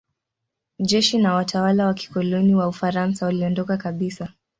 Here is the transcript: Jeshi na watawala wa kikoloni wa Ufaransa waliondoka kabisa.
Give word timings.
Jeshi 0.79 1.17
na 1.17 1.33
watawala 1.33 1.85
wa 1.87 1.93
kikoloni 1.93 2.55
wa 2.55 2.67
Ufaransa 2.67 3.25
waliondoka 3.25 3.77
kabisa. 3.77 4.33